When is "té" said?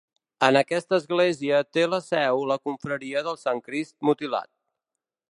1.77-1.83